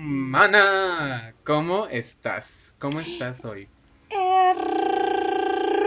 [0.00, 2.74] Hermana, ¿cómo estás?
[2.78, 3.68] ¿Cómo estás hoy?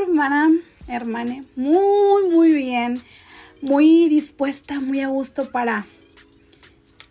[0.03, 0.51] Hermana,
[0.87, 3.01] hermane, muy, muy bien.
[3.61, 5.85] Muy dispuesta, muy a gusto para,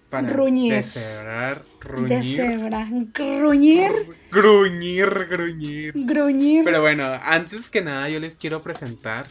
[0.09, 0.73] Para Gruñir.
[0.74, 2.09] Deshebrar, ruñir.
[2.09, 3.91] deshebrar, gruñir,
[4.30, 5.92] Gruñir, gruñir.
[5.96, 6.62] gruñir.
[6.64, 9.27] Pero bueno, antes que nada yo les quiero presentar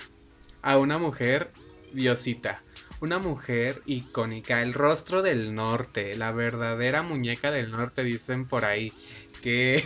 [0.64, 1.52] a una mujer
[1.94, 2.62] diosita.
[3.02, 8.94] Una mujer icónica, el rostro del norte, la verdadera muñeca del norte, dicen por ahí.
[9.42, 9.84] Que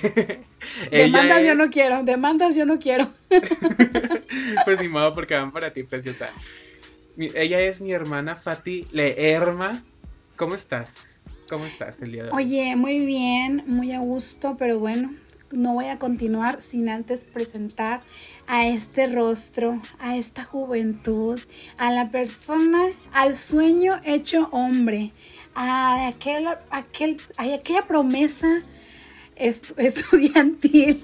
[0.91, 3.09] demandas yo no quiero, demandas yo no quiero.
[4.65, 6.29] pues ni modo porque van para ti, preciosa.
[7.17, 9.81] Ella es mi hermana Fati Leerma.
[10.35, 11.21] ¿Cómo estás?
[11.47, 12.43] ¿Cómo estás el día de hoy?
[12.43, 15.15] Oye, muy bien, muy a gusto, pero bueno,
[15.51, 18.01] no voy a continuar sin antes presentar
[18.47, 21.39] a este rostro, a esta juventud,
[21.77, 25.11] a la persona, al sueño hecho hombre,
[25.53, 28.61] a aquel, aquel, a aquella promesa
[29.35, 31.03] estu- estudiantil,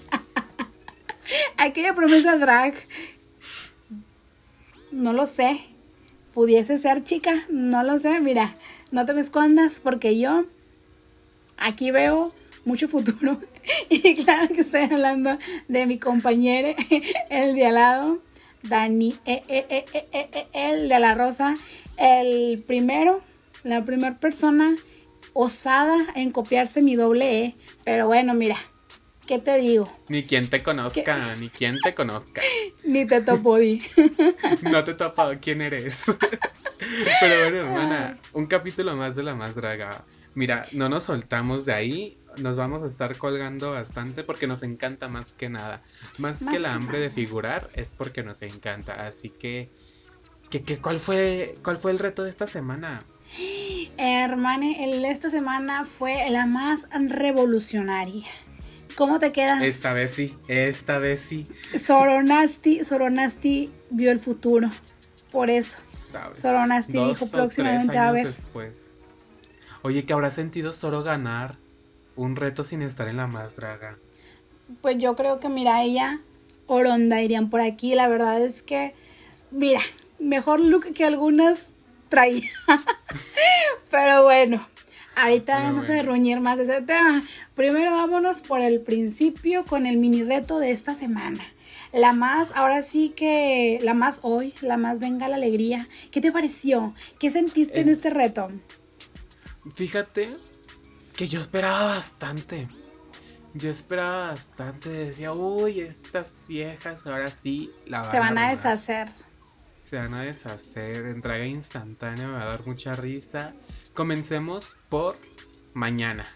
[1.57, 2.73] aquella promesa drag.
[4.91, 5.65] No lo sé.
[6.33, 8.19] Pudiese ser chica, no lo sé.
[8.19, 8.53] Mira,
[8.91, 10.45] no te me escondas porque yo
[11.57, 12.33] aquí veo
[12.65, 13.39] mucho futuro.
[13.89, 16.69] Y claro que estoy hablando de mi compañero,
[17.29, 18.19] el de al lado,
[18.63, 21.55] Dani, eh, eh, eh, eh, eh, eh, el de la rosa,
[21.97, 23.21] el primero,
[23.63, 24.75] la primera persona
[25.33, 27.55] osada en copiarse mi doble E.
[27.83, 28.57] Pero bueno, mira,
[29.27, 29.91] ¿qué te digo?
[30.09, 32.41] Ni quien te conozca, ni quien te conozca.
[32.83, 33.81] Ni te topo di.
[34.63, 36.05] No te he topado quién eres.
[37.19, 40.03] Pero bueno, hermana, un capítulo más de la más draga.
[40.33, 42.17] Mira, no nos soltamos de ahí.
[42.37, 45.81] Nos vamos a estar colgando bastante porque nos encanta más que nada.
[46.17, 49.05] Más, Más que la que hambre de figurar es porque nos encanta.
[49.05, 49.69] Así que,
[50.49, 52.99] que, que ¿cuál, fue, ¿cuál fue el reto de esta semana?
[53.97, 58.27] Hermane, el esta semana fue la más revolucionaria.
[58.95, 59.63] ¿Cómo te quedas?
[59.63, 61.47] Esta vez sí, esta vez sí.
[61.79, 64.69] Soronasti, Soronasti vio el futuro.
[65.31, 65.79] Por eso.
[65.93, 66.39] ¿sabes?
[66.39, 68.27] Soronasti Dos dijo próximamente a ver.
[68.27, 68.95] después.
[69.81, 71.57] Oye, ¿qué habrá sentido Zoro ganar
[72.15, 73.97] un reto sin estar en la más draga?
[74.81, 76.19] Pues yo creo que, mira, ella,
[76.67, 77.95] Oronda irían por aquí.
[77.95, 78.93] La verdad es que,
[79.51, 79.81] mira,
[80.19, 81.69] mejor look que algunas
[82.09, 82.49] traía.
[83.91, 84.61] Pero bueno,
[85.15, 87.21] ahorita Pero vamos a ruñir más de ese tema.
[87.55, 91.43] Primero vámonos por el principio con el mini reto de esta semana.
[91.91, 95.87] La más, ahora sí que, la más hoy, la más venga la alegría.
[96.11, 96.93] ¿Qué te pareció?
[97.19, 98.49] ¿Qué sentiste en este reto?
[99.75, 100.29] Fíjate
[101.15, 102.67] que yo esperaba bastante.
[103.53, 104.89] Yo esperaba bastante.
[104.89, 108.55] Decía, uy, estas viejas ahora sí la Se van a armar".
[108.55, 109.09] deshacer.
[109.81, 111.05] Se van a deshacer.
[111.07, 113.53] Entrega instantánea, me va a dar mucha risa.
[113.93, 115.15] Comencemos por
[115.73, 116.27] mañana.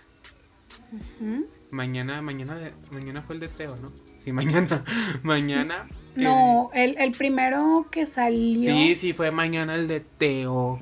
[1.71, 3.91] Mañana, mañana, de- mañana fue el de Teo, ¿no?
[4.15, 4.83] Sí, mañana.
[5.23, 5.87] mañana.
[6.15, 8.61] No, el, el primero que salió.
[8.73, 10.79] Sí, sí, fue mañana el de Teo.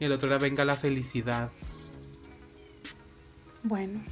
[0.00, 1.50] Y el otro era Venga la felicidad.
[3.62, 4.02] Bueno,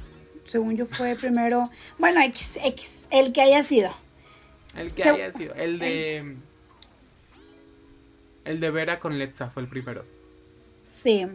[0.45, 1.63] según yo fue primero.
[1.97, 3.91] Bueno, X, X, el que haya sido.
[4.75, 5.53] El que Se- haya sido.
[5.55, 6.35] El de.
[8.45, 10.05] El de Vera con Letza fue el primero.
[10.83, 11.27] Sí,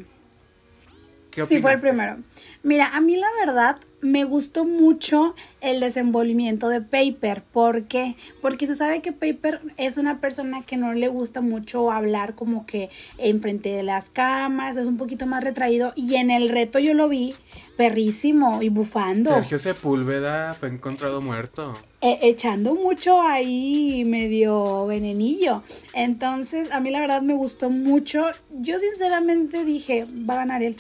[1.45, 2.17] ¿Qué sí fue el primero.
[2.63, 7.43] Mira, a mí la verdad me gustó mucho el desenvolvimiento de Paper.
[7.43, 8.17] ¿Por qué?
[8.41, 12.67] Porque se sabe que Paper es una persona que no le gusta mucho hablar como
[12.67, 12.89] que
[13.19, 15.93] enfrente de las cámaras, es un poquito más retraído.
[15.97, 17.35] Y en el reto yo lo vi
[17.77, 19.31] perrísimo y bufando.
[19.31, 21.75] Sergio Sepúlveda fue encontrado muerto.
[22.01, 25.63] e- echando mucho ahí medio venenillo.
[25.95, 28.25] Entonces, a mí la verdad me gustó mucho.
[28.51, 30.77] Yo sinceramente dije, va a ganar él.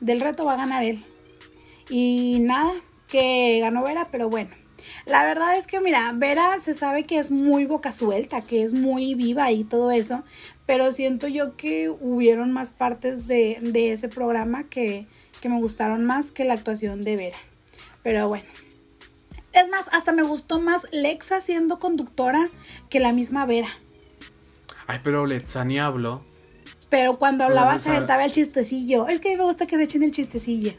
[0.00, 1.04] Del reto va a ganar él.
[1.88, 2.72] Y nada,
[3.08, 4.50] que ganó Vera, pero bueno.
[5.06, 8.72] La verdad es que, mira, Vera se sabe que es muy boca suelta, que es
[8.72, 10.24] muy viva y todo eso,
[10.66, 15.06] pero siento yo que hubieron más partes de, de ese programa que,
[15.40, 17.38] que me gustaron más que la actuación de Vera.
[18.02, 18.46] Pero bueno.
[19.52, 22.50] Es más, hasta me gustó más Lexa siendo conductora
[22.88, 23.68] que la misma Vera.
[24.86, 26.24] Ay, pero Letza ni habló.
[26.90, 29.08] Pero cuando hablaba se aventaba el chistecillo.
[29.08, 30.74] Es que a mí me gusta que se echen el chistecillo.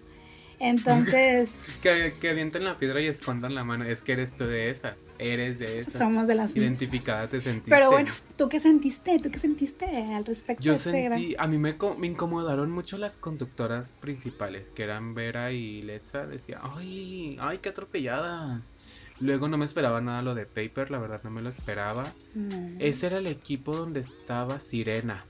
[0.60, 1.50] Entonces,
[1.82, 3.84] Que, que avienten la piedra y escondan la mano.
[3.86, 5.12] Es que eres tú de esas.
[5.18, 5.94] Eres de esas.
[5.96, 7.72] somos de las Identificada te sentiste.
[7.72, 9.18] Pero bueno, ¿tú qué sentiste?
[9.18, 12.06] ¿Tú qué sentiste al respecto Yo de este gran- sentí, a mí me, co- me
[12.08, 16.28] incomodaron mucho las conductoras principales, que eran Vera y Letza.
[16.28, 18.74] Decía, ay, ay, qué atropelladas.
[19.20, 22.04] Luego no me esperaba nada lo de Paper, la verdad no me lo esperaba.
[22.36, 22.76] No.
[22.80, 25.26] Ese era el equipo donde estaba Sirena.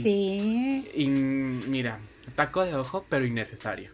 [0.00, 0.84] Sí.
[0.94, 1.98] Y mira,
[2.34, 3.90] Taco de ojo, pero innecesario.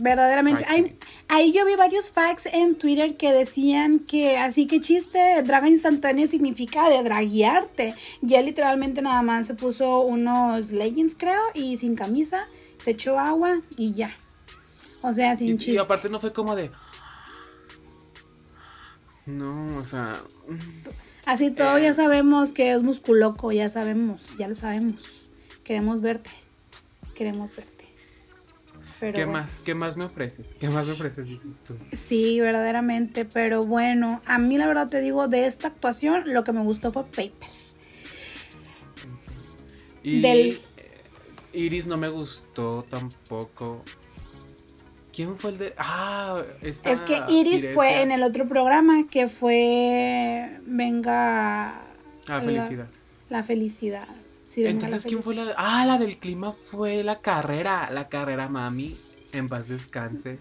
[0.00, 0.64] Verdaderamente.
[0.64, 5.68] Fact Ahí, yo vi varios facts en Twitter que decían que así que chiste, draga
[5.68, 7.94] instantánea significa de draguearte.
[8.26, 12.46] Y él literalmente nada más se puso unos leggings, creo, y sin camisa,
[12.78, 14.16] se echó agua y ya.
[15.02, 15.78] O sea, sin Y, y chiste.
[15.78, 16.70] aparte no fue como de.
[19.26, 20.14] No, o sea.
[21.26, 21.82] Así todo eh.
[21.84, 25.28] ya sabemos que es musculoco, ya sabemos, ya lo sabemos.
[25.64, 26.30] Queremos verte.
[27.14, 27.84] Queremos verte.
[28.98, 29.40] Pero ¿Qué bueno.
[29.40, 29.60] más?
[29.60, 30.54] ¿Qué más me ofreces?
[30.54, 31.28] ¿Qué más me ofreces?
[31.28, 31.76] Dices tú.
[31.92, 36.52] Sí, verdaderamente, pero bueno, a mí la verdad te digo, de esta actuación lo que
[36.52, 37.48] me gustó fue Paper.
[40.02, 41.00] Y Del- eh,
[41.52, 43.84] Iris no me gustó tampoco.
[45.12, 45.74] ¿Quién fue el de.?
[45.76, 51.82] Ah, esta es que Iris fue en el otro programa que fue Venga Ah,
[52.28, 52.86] la- felicidad.
[53.28, 54.08] la, felicidad.
[54.46, 55.52] Sí, Entonces, la ¿quién fue la.?
[55.56, 57.90] Ah, la del clima fue la carrera.
[57.92, 58.96] La carrera mami.
[59.32, 60.38] En paz descanse.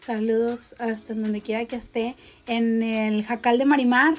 [0.00, 2.16] Saludos hasta donde quiera que esté.
[2.46, 4.14] En el Jacal de Marimar.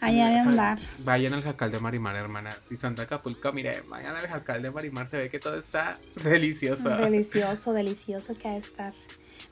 [0.00, 0.78] Allá de Ja- andar.
[1.04, 2.52] Vayan al jacal de Marimar, hermana.
[2.60, 5.08] Si son de Acapulco, mire, vayan al jacal de Marimar.
[5.08, 6.88] Se ve que todo está delicioso.
[6.88, 8.92] Delicioso, delicioso que ha de estar.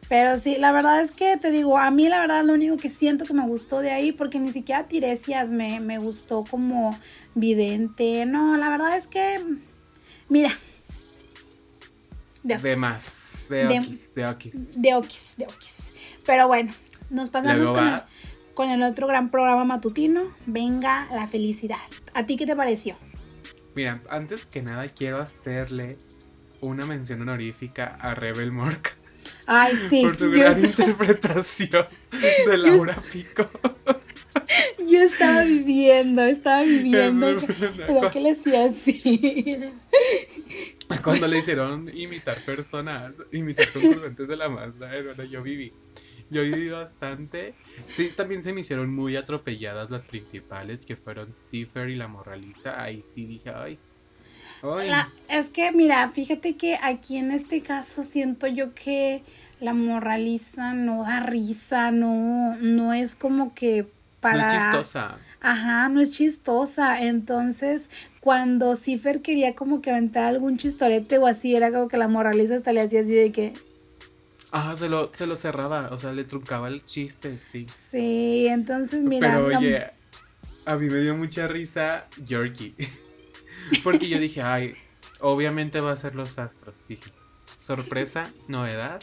[0.09, 2.91] Pero sí, la verdad es que te digo, a mí la verdad lo único que
[2.91, 6.97] siento que me gustó de ahí, porque ni siquiera Tiresias me, me gustó como
[7.35, 8.25] vidente.
[8.25, 9.37] No, la verdad es que,
[10.29, 10.57] mira.
[12.45, 13.47] De, más.
[13.49, 14.15] De De- Okis.
[14.15, 14.83] De Okis.
[14.83, 15.77] De Okis, de Okis.
[16.25, 16.73] Pero bueno,
[17.11, 18.03] nos pasamos Luego con el,
[18.57, 20.35] con el otro gran programa matutino.
[20.47, 21.77] Venga la felicidad.
[22.15, 22.97] ¿A ti qué te pareció?
[23.75, 25.99] Mira, antes que nada quiero hacerle
[26.63, 28.95] una mención honorífica a Rebel Mork
[29.47, 30.01] Ay, sí.
[30.03, 31.87] por su gran interpretación
[32.47, 33.49] de Laura Pico.
[34.79, 37.29] yo estaba viviendo, estaba viviendo.
[37.29, 37.39] En-
[37.87, 39.59] Pero que le hacía así.
[41.05, 45.73] Cuando le hicieron imitar personas, imitar concurrentes de la Mazda, bueno, yo viví.
[46.31, 47.55] Yo viví bastante.
[47.89, 52.83] Sí, también se me hicieron muy atropelladas las principales, que fueron Cipher y la Morraliza.
[52.83, 53.79] Ahí sí dije, ay.
[54.63, 54.89] ay.
[54.89, 59.23] La- es que, mira, fíjate que aquí en este caso siento yo que
[59.61, 63.87] la moraliza no da risa, no, no es como que
[64.21, 64.39] para.
[64.39, 65.19] No es chistosa.
[65.41, 67.03] Ajá, no es chistosa.
[67.03, 67.89] Entonces,
[68.21, 72.57] cuando Cifer quería como que aventar algún chistorete o así, era como que la moraliza
[72.57, 73.53] hasta le hacía así de que.
[74.57, 77.67] Ajá, se lo, se lo cerraba, o sea, le truncaba el chiste, sí.
[77.91, 79.31] Sí, entonces, mira.
[79.31, 79.91] Pero oye,
[80.65, 82.75] a mí me dio mucha risa Yorkie.
[83.85, 84.75] Porque yo dije, ay,
[85.21, 86.75] obviamente va a ser los astros.
[86.89, 87.11] Dije,
[87.59, 89.03] sorpresa, novedad.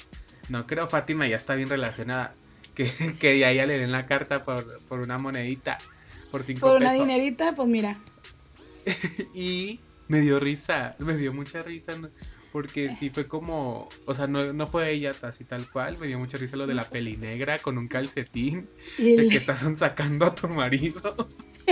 [0.50, 2.34] No creo, Fátima ya está bien relacionada.
[2.74, 5.78] Que, que ya ella le den la carta por, por una monedita,
[6.32, 7.06] por cinco por una pesos.
[7.06, 8.00] dinerita, pues mira.
[9.36, 11.94] Y me dio risa, me dio mucha risa.
[12.54, 16.20] Porque sí fue como, o sea, no, no fue ella así tal cual, me dio
[16.20, 18.70] mucha risa lo de la peli negra con un calcetín.
[19.00, 21.28] Y de el- que estás sacando a tu marido.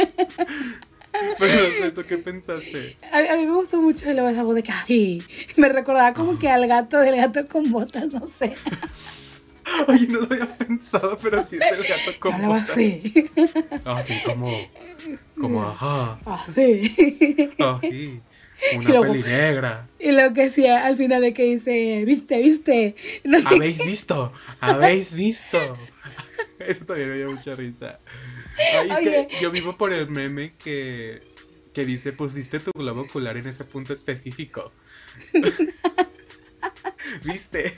[1.38, 2.98] Pero no sé, ¿tú qué pensaste?
[3.12, 5.22] A, a mí me gustó mucho el esa voz de que "Ay",
[5.56, 8.56] Me recordaba como que al gato del gato con botas, no sé.
[9.88, 12.36] Oye, no lo había pensado, pero sí es el gato Que como.
[12.36, 13.30] hablaba así.
[13.86, 14.52] Así como.
[15.40, 16.20] Como, ajá.
[16.26, 17.52] Así.
[17.60, 18.22] Así.
[18.76, 19.88] Una Y luego- peli negra.
[20.00, 22.96] Y lo que decía al final de que dice, viste, viste.
[23.24, 24.34] No sé ¿Habéis visto?
[24.60, 25.58] ¿Habéis visto?
[26.60, 28.00] Eso también me dio mucha risa.
[28.80, 29.28] Ay, es Oye.
[29.30, 31.24] que yo vivo por el meme que,
[31.74, 34.72] que dice, pusiste tu globo ocular en ese punto específico.
[37.24, 37.74] ¿Viste?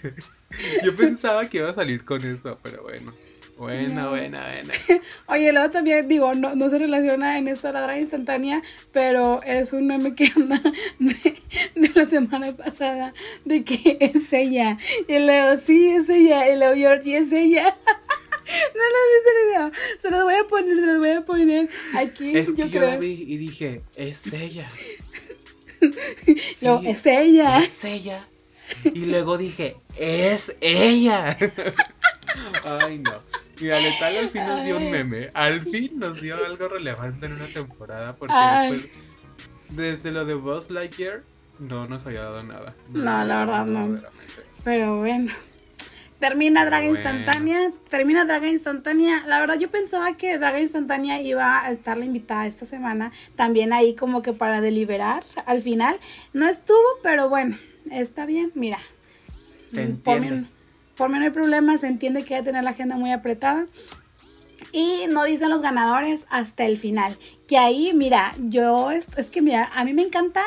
[0.83, 3.13] Yo pensaba que iba a salir con eso, pero bueno.
[3.57, 4.10] Buena, No.
[4.10, 4.74] buena, buena.
[5.27, 9.41] Oye, luego también digo, no, no se relaciona en esto a la draga instantánea, pero
[9.43, 10.62] es un meme que anda
[11.00, 11.36] de,
[11.75, 13.13] de la semana pasada
[13.45, 14.77] de que es ella.
[15.07, 16.51] Y luego, sí, es ella.
[16.51, 17.75] Y luego, Georgie, es ella.
[18.45, 19.72] No lo viste el video.
[20.01, 22.38] Se los voy a poner, se los voy a poner aquí.
[22.38, 22.89] Es que yo yo creo.
[22.89, 24.67] la vi y dije, es ella.
[26.62, 27.60] Luego, Sí, es ella.
[27.60, 28.27] Es ella.
[28.83, 31.38] Y luego dije, es ella.
[32.63, 33.13] Ay, no.
[33.59, 35.29] Mira, Letal al fin nos dio un meme.
[35.33, 38.15] Al fin nos dio algo relevante en una temporada.
[38.15, 38.71] Porque Ay.
[38.71, 38.91] después,
[39.69, 41.23] desde lo de Buzz Lightyear,
[41.59, 42.75] no nos había dado nada.
[42.89, 44.01] No, la verdad, no.
[44.63, 45.31] Pero bueno.
[46.19, 46.95] Termina Draga Bueno.
[46.97, 47.71] Instantánea.
[47.89, 49.23] Termina Draga Instantánea.
[49.27, 53.11] La verdad, yo pensaba que Draga Instantánea iba a estar la invitada esta semana.
[53.35, 55.99] También ahí, como que para deliberar al final.
[56.31, 57.57] No estuvo, pero bueno,
[57.91, 58.51] está bien.
[58.55, 58.79] Mira,
[59.65, 60.47] Se entiende.
[60.95, 61.77] Por mí no hay problema.
[61.77, 63.65] Se entiende que hay que tener la agenda muy apretada.
[64.71, 67.15] Y no dicen los ganadores hasta el final.
[67.47, 70.43] Que ahí, mira, yo, es, es que mira, a mí me encanta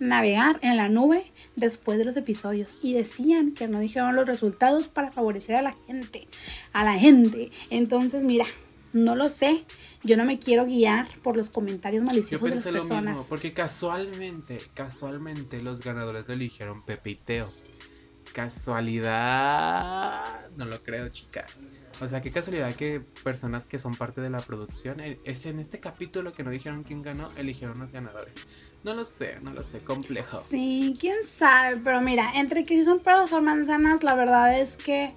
[0.00, 4.88] navegar en la nube después de los episodios y decían que no dijeron los resultados
[4.88, 6.26] para favorecer a la gente,
[6.72, 7.50] a la gente.
[7.68, 8.46] Entonces, mira,
[8.92, 9.64] no lo sé.
[10.02, 13.04] Yo no me quiero guiar por los comentarios maliciosos de las personas.
[13.04, 17.48] Lo mismo, porque casualmente, casualmente los ganadores lo eligieron Pepe y Teo.
[18.32, 20.24] Casualidad,
[20.56, 21.46] no lo creo, chica.
[22.00, 25.80] O sea, qué casualidad que personas que son parte de la producción, es en este
[25.80, 28.46] capítulo que no dijeron quién ganó, eligieron los ganadores.
[28.84, 30.42] No lo sé, no lo sé, complejo.
[30.48, 34.78] Sí, quién sabe, pero mira, entre que si son pedos o manzanas, la verdad es
[34.78, 35.12] que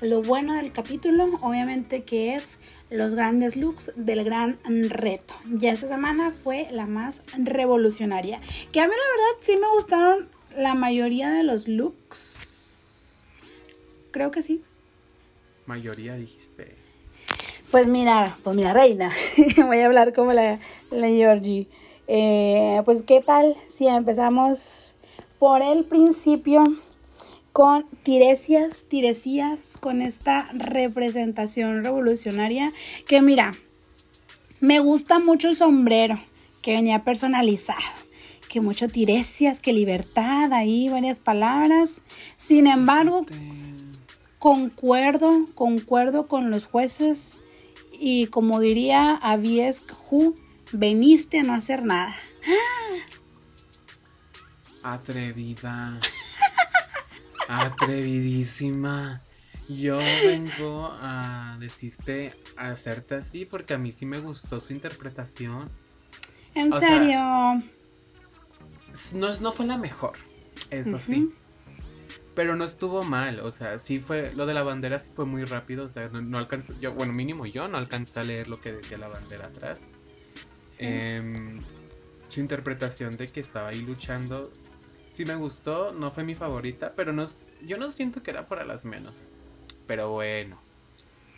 [0.00, 4.58] lo bueno del capítulo, obviamente que es los grandes looks del gran
[4.90, 5.34] reto.
[5.46, 8.40] Ya esta semana fue la más revolucionaria.
[8.70, 13.22] Que a mí la verdad sí me gustaron la mayoría de los looks.
[14.10, 14.62] Creo que sí.
[15.66, 16.74] Mayoría dijiste.
[17.70, 19.12] Pues mira, pues mira, reina.
[19.66, 20.58] Voy a hablar como la,
[20.90, 21.68] la Georgie.
[22.06, 24.94] Eh, pues qué tal si empezamos
[25.38, 26.64] por el principio
[27.52, 32.72] con Tiresias, Tiresías, con esta representación revolucionaria.
[33.06, 33.52] Que mira,
[34.60, 36.20] me gusta mucho el sombrero
[36.60, 37.80] que venía personalizado.
[38.52, 42.02] Que mucho Tiresias, que libertad, ahí varias palabras.
[42.36, 43.24] Sin embargo,
[44.38, 47.40] concuerdo, concuerdo con los jueces
[47.98, 50.34] y como diría Avies Hu,
[50.70, 52.14] veniste a no hacer nada.
[54.82, 55.98] Atrevida.
[57.48, 59.22] Atrevidísima.
[59.66, 65.70] Yo vengo a decirte, a hacerte así porque a mí sí me gustó su interpretación.
[66.54, 67.62] ¿En serio?
[69.12, 70.12] No, no fue la mejor,
[70.70, 71.32] eso sí.
[72.34, 75.44] Pero no estuvo mal, o sea, sí fue, lo de la bandera sí fue muy
[75.44, 78.60] rápido, o sea, no, no alcancé, yo, bueno, mínimo yo no alcancé a leer lo
[78.60, 79.90] que decía la bandera atrás.
[80.78, 81.60] Em,
[82.28, 84.50] su interpretación de que estaba ahí luchando,
[85.06, 87.24] sí me gustó, no fue mi favorita, pero no,
[87.66, 89.30] yo no siento que era para las menos.
[89.86, 90.58] Pero bueno,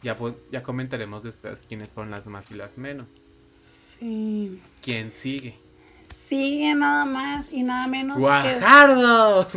[0.03, 0.17] ya,
[0.53, 3.33] ya comentaremos después quiénes fueron las más y las menos.
[3.61, 4.61] Sí.
[4.81, 5.64] ¿Quién sigue?
[6.25, 9.47] Sigue nada más y nada menos ¡Guajardo!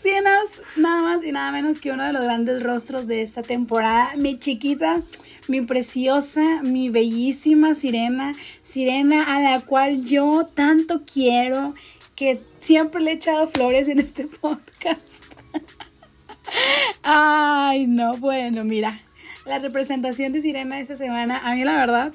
[0.00, 4.12] sí, nada, más y nada menos que uno de los grandes rostros de esta temporada.
[4.16, 5.00] Mi chiquita,
[5.48, 8.32] mi preciosa, mi bellísima sirena.
[8.62, 11.74] Sirena a la cual yo tanto quiero,
[12.14, 15.24] que siempre le he echado flores en este podcast.
[17.02, 19.02] Ay, no, bueno, mira.
[19.46, 22.12] La representación de Sirena esta semana, a mí la verdad,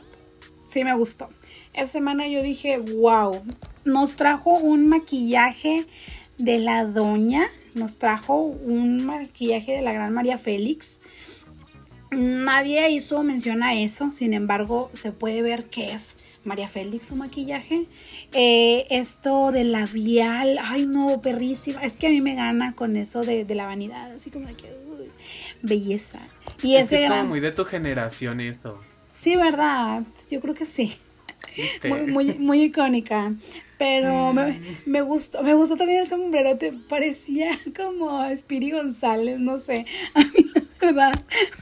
[0.67, 1.29] sí me gustó.
[1.73, 3.43] Esta semana yo dije, wow,
[3.85, 5.85] nos trajo un maquillaje
[6.37, 10.99] de la doña, nos trajo un maquillaje de la gran María Félix.
[12.11, 17.15] Nadie hizo mención a eso, sin embargo, se puede ver que es María Félix su
[17.15, 17.85] maquillaje.
[18.33, 21.81] Eh, esto de labial, ay no, perrísima.
[21.83, 24.75] Es que a mí me gana con eso de, la vanidad, así como que
[25.61, 26.19] belleza.
[26.61, 28.79] Y es ese muy de tu generación eso.
[29.13, 30.03] Sí, ¿verdad?
[30.29, 30.97] Yo creo que sí.
[31.87, 33.33] Muy, muy, muy, icónica.
[33.77, 39.57] Pero me, me, gustó, me gustó también el sombrero, te parecía como Spiri González, no
[39.57, 39.85] sé.
[40.13, 41.11] A mí la verdad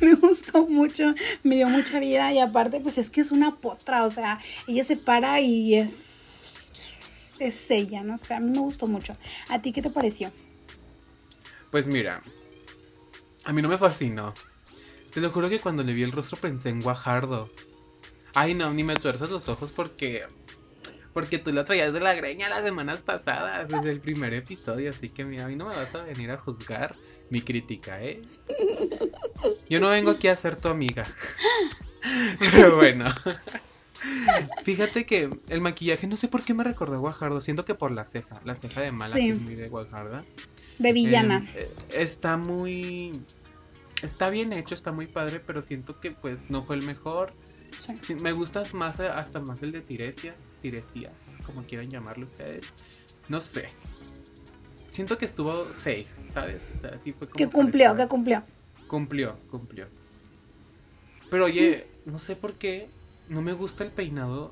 [0.01, 4.03] me gustó mucho, me dio mucha vida y aparte pues es que es una potra,
[4.03, 6.19] o sea, ella se para y es
[7.39, 9.17] es ella, no sé, a mí me gustó mucho.
[9.50, 10.31] ¿A ti qué te pareció?
[11.72, 12.22] Pues mira,
[13.46, 14.34] a mí no me fascinó.
[15.13, 17.50] Te lo juro que cuando le vi el rostro pensé en Guajardo.
[18.33, 20.24] Ay, no, ni me tuerzas los ojos porque
[21.13, 25.09] porque tú lo traías de la greña las semanas pasadas, desde el primer episodio, así
[25.09, 26.95] que mira, a mí no me vas a venir a juzgar
[27.29, 28.21] mi crítica, ¿eh?
[29.69, 31.05] Yo no vengo aquí a ser tu amiga.
[32.39, 33.05] Pero bueno.
[34.63, 37.91] Fíjate que el maquillaje, no sé por qué me recordó a Guajardo, siento que por
[37.91, 40.24] la ceja, la ceja de mala que es muy de Guajarda.
[40.77, 41.45] De villana.
[41.55, 43.21] Eh, está muy...
[44.01, 47.33] Está bien hecho, está muy padre, pero siento que pues no fue el mejor
[48.22, 52.66] me gusta más, eh, hasta más el de Tiresias, Tiresias, como quieran llamarlo ustedes.
[53.28, 53.70] No sé.
[54.88, 56.72] Siento que estuvo safe, ¿sabes?
[56.76, 57.38] O sea, sí fue como.
[57.38, 58.44] Que cumplió, que cumplió.
[58.88, 59.88] Cumplió, cumplió.
[61.30, 62.90] Pero oye, no sé por qué
[63.28, 64.52] no me gusta el peinado.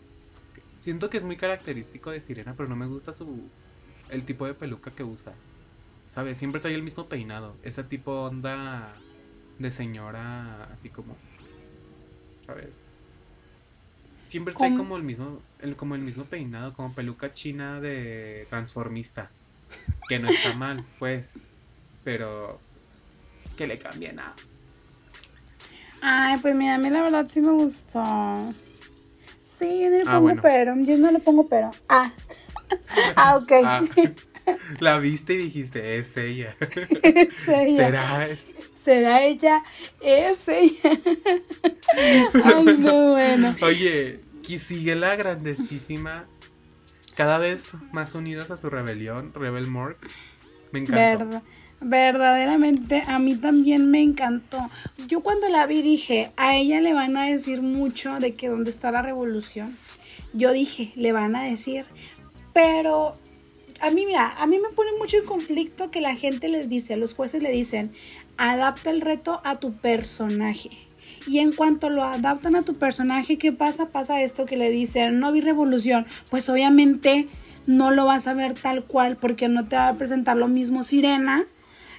[0.73, 3.49] Siento que es muy característico de Sirena, pero no me gusta su.
[4.09, 5.33] el tipo de peluca que usa.
[6.05, 6.37] ¿Sabes?
[6.37, 7.55] Siempre trae el mismo peinado.
[7.63, 8.93] Ese tipo onda
[9.57, 11.17] de señora, así como.
[12.45, 12.95] ¿Sabes?
[14.27, 19.31] Siempre trae como el mismo, el, como el mismo peinado, como peluca china de transformista.
[20.09, 21.31] Que no está mal, pues.
[22.03, 23.01] Pero pues,
[23.55, 24.35] que le cambie nada.
[26.01, 28.03] Ay, pues mira, a mí la verdad sí me gustó.
[29.45, 30.41] Sí, yo no le Ah, pongo bueno.
[30.41, 30.75] pero.
[30.81, 31.71] Yo no le pongo pero.
[31.89, 32.11] Ah.
[33.15, 33.51] ah, ok.
[33.65, 33.83] Ah,
[34.79, 36.55] la viste y dijiste, es ella.
[37.03, 37.85] Es ella.
[37.85, 38.27] ¿Será?
[38.87, 39.65] ¿Será ella?
[39.99, 40.97] Es ella.
[42.41, 43.53] Ay, no, bueno.
[43.61, 46.25] Oye, sigue la grandísima,
[47.13, 49.97] cada vez más unidos a su rebelión, Rebel Mork.
[50.71, 51.25] Me encantó.
[51.25, 51.43] Verdad,
[51.81, 54.69] verdaderamente a mí también me encantó.
[55.09, 58.71] Yo cuando la vi dije, a ella le van a decir mucho de que dónde
[58.71, 59.77] está la revolución.
[60.31, 61.83] Yo dije, le van a decir,
[62.53, 63.15] pero
[63.81, 66.95] a mí, mira, a mí me pone mucho en conflicto que la gente les dice,
[66.95, 67.91] los jueces le dicen,
[68.37, 70.71] adapta el reto a tu personaje.
[71.25, 73.89] Y en cuanto lo adaptan a tu personaje, ¿qué pasa?
[73.89, 76.05] Pasa esto que le dicen, no vi revolución.
[76.29, 77.27] Pues obviamente
[77.65, 80.83] no lo vas a ver tal cual porque no te va a presentar lo mismo
[80.83, 81.45] Sirena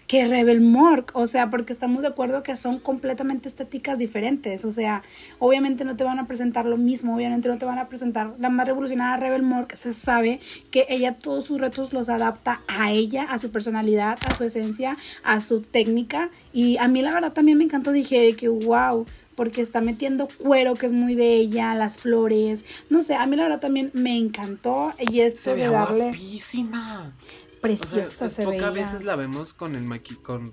[0.09, 4.71] que Rebel Mork, o sea, porque estamos de acuerdo que son completamente estéticas diferentes, o
[4.71, 5.03] sea,
[5.39, 8.49] obviamente no te van a presentar lo mismo, obviamente no te van a presentar la
[8.49, 13.25] más revolucionada Rebel Mork, se sabe que ella todos sus retos los adapta a ella,
[13.25, 17.59] a su personalidad, a su esencia, a su técnica, y a mí la verdad también
[17.59, 21.99] me encantó, dije que wow, porque está metiendo cuero que es muy de ella, las
[21.99, 26.05] flores, no sé, a mí la verdad también me encantó y esto Se de darle
[26.05, 27.13] guapísima.
[27.59, 30.53] O preciosa sea, es se pocas veces la vemos con el maqui con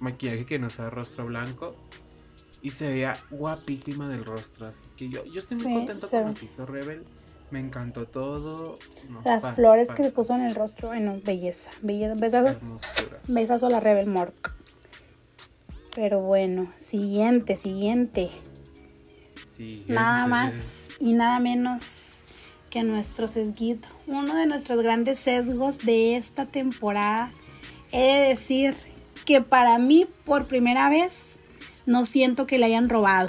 [0.00, 1.76] maquillaje que nos da rostro blanco.
[2.62, 4.66] Y se veía guapísima del rostro.
[4.66, 7.04] Así que yo, yo estoy muy contento con lo que hizo Rebel.
[7.50, 8.78] Me encantó todo.
[9.08, 12.58] No, Las flores que se puso en el rostro, bueno, belleza, belleza, besazo,
[13.28, 14.54] besazo a la Rebel Mork.
[15.94, 18.30] Pero bueno, siguiente, siguiente.
[19.52, 19.92] Siguiente.
[19.92, 22.22] Nada más y nada menos
[22.68, 23.88] que nuestro sesguito.
[24.10, 27.30] Uno de nuestros grandes sesgos de esta temporada.
[27.92, 28.74] He de decir
[29.24, 31.38] que para mí, por primera vez,
[31.86, 33.28] no siento que le hayan robado.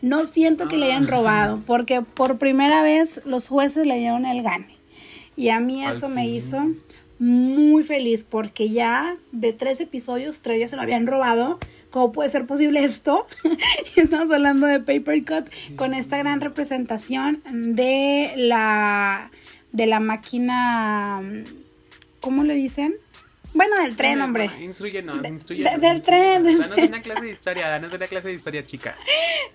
[0.00, 1.10] No siento que le hayan Ah.
[1.10, 4.76] robado, porque por primera vez los jueces le dieron el gane.
[5.36, 6.70] Y a mí eso me hizo
[7.18, 11.58] muy feliz, porque ya de tres episodios, tres ya se lo habían robado.
[11.90, 13.26] ¿Cómo puede ser posible esto?
[13.96, 15.74] Estamos hablando de Paper Cut Sí.
[15.74, 19.30] con esta gran representación de la
[19.72, 21.20] de la máquina
[22.20, 22.94] ¿cómo le dicen?
[23.54, 24.50] Bueno, del tren, No, hombre.
[24.62, 25.72] Instruyenos, De- instruyenos.
[25.74, 28.94] de- del tren, del Danos una clase de historia, danos una clase de historia, chica.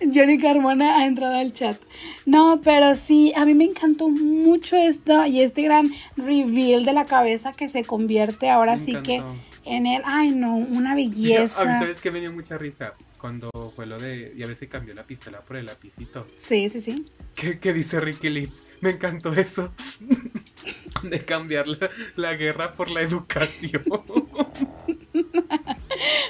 [0.14, 1.76] Johnny Carmona ha entrado al chat.
[2.24, 7.06] No, pero sí, a mí me encantó mucho esto y este gran reveal de la
[7.06, 9.20] cabeza que se convierte ahora Me sí que.
[9.68, 11.78] En el, ay no, una A mí, belleza.
[11.78, 12.94] ¿sabes qué me dio mucha risa?
[13.18, 14.32] Cuando fue lo de.
[14.36, 16.26] Ya ves que cambió la pistola por el lapicito.
[16.38, 17.06] Sí, sí, sí.
[17.34, 18.64] ¿Qué, qué dice Ricky Lips?
[18.80, 19.72] Me encantó eso.
[21.02, 23.82] de cambiar la, la guerra por la educación.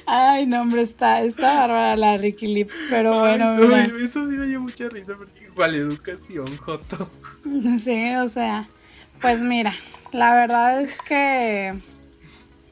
[0.07, 3.85] Ay, no, hombre, está, está bárbara la Ricky Lips, pero bueno, Ay, mira.
[4.03, 7.11] eso sí me dio mucha risa porque igual educación, Joto.
[7.85, 8.68] Sí, o sea,
[9.20, 9.77] pues mira,
[10.12, 11.74] la verdad es que...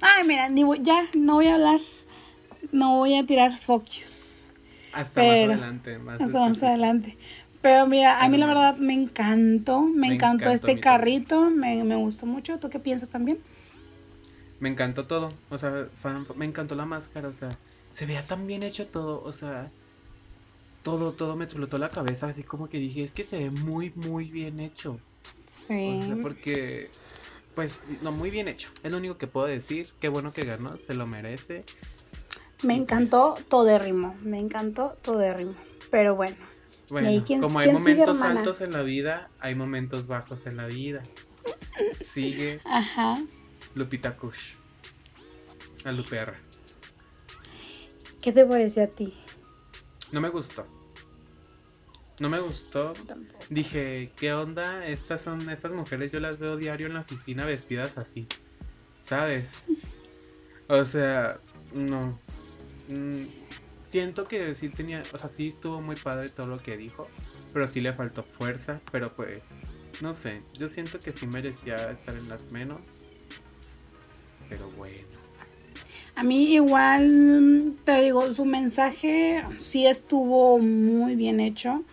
[0.01, 1.81] Ay, mira, ni voy- ya no voy a hablar,
[2.73, 4.53] no voy a tirar focus.
[4.93, 5.99] Hasta Pero- más adelante.
[5.99, 7.17] Más Hasta más adelante.
[7.63, 11.97] Pero mira, a mí la verdad me encantó, me, Me encantó este carrito, me, me
[11.97, 12.59] gustó mucho.
[12.59, 13.39] ¿Tú qué piensas también?
[14.61, 15.33] Me encantó todo.
[15.51, 17.29] O sea, fan- me encantó la máscara.
[17.29, 17.59] O sea,
[17.91, 19.23] se veía tan bien hecho todo.
[19.25, 19.71] O sea,
[20.83, 22.29] todo, todo me explotó la cabeza.
[22.29, 25.01] Así como que dije, es que se ve muy, muy bien hecho.
[25.49, 25.99] Sí.
[26.01, 26.89] O sea, porque,
[27.57, 28.69] pues, no, muy bien hecho.
[28.85, 29.93] Es lo único que puedo decir.
[29.99, 31.65] Qué bueno que ganó, se lo merece.
[32.63, 35.55] Me y encantó pues- todérrimo, me encantó todérrimo.
[35.91, 36.37] Pero bueno,
[36.91, 40.67] Bueno, quién- como hay sigue, momentos altos en la vida, hay momentos bajos en la
[40.67, 41.03] vida.
[42.01, 43.17] Sigue ajá.
[43.75, 44.55] Lupita Kush.
[45.85, 46.39] A Luperra.
[48.23, 49.15] ¿Qué te pareció a ti?
[50.13, 50.67] No me gustó.
[52.19, 52.93] No me gustó.
[52.93, 53.39] Tampoco.
[53.51, 54.87] Dije, ¿qué onda?
[54.87, 58.27] Estas son estas mujeres, yo las veo diario en la oficina vestidas así.
[58.95, 59.67] ¿Sabes?
[60.69, 61.39] O sea,
[61.75, 62.19] no.
[62.89, 63.25] Mm,
[63.83, 67.09] siento que sí tenía, o sea, sí estuvo muy padre todo lo que dijo,
[67.53, 69.55] pero sí le faltó fuerza, pero pues,
[70.01, 73.07] no sé, yo siento que sí merecía estar en las menos.
[74.49, 75.17] Pero bueno.
[76.15, 81.85] A mí igual, te digo, su mensaje sí estuvo muy bien hecho.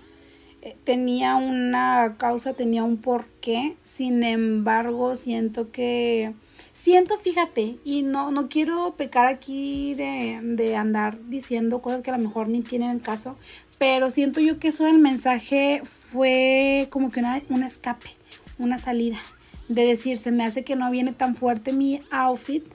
[0.63, 3.75] Eh, Tenía una causa, tenía un porqué.
[3.83, 6.33] Sin embargo, siento que...
[6.71, 12.17] Siento, fíjate, y no, no quiero pecar aquí de, de andar diciendo cosas que a
[12.17, 13.35] lo mejor ni tienen caso,
[13.77, 18.09] pero siento yo que eso del mensaje fue como que una, un escape,
[18.57, 19.19] una salida.
[19.67, 22.65] De decir, se me hace que no viene tan fuerte mi outfit,